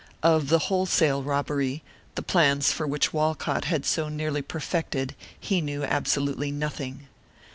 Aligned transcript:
Of 0.23 0.49
the 0.49 0.57
wholesale 0.57 1.21
robbery, 1.21 1.83
the 2.15 2.23
plans 2.23 2.71
for 2.71 2.87
which 2.87 3.13
Walcott 3.13 3.65
had 3.65 3.85
so 3.85 4.09
nearly 4.09 4.41
perfected, 4.41 5.13
he 5.39 5.61
knew 5.61 5.83
absolutely 5.83 6.49
nothing. 6.49 7.05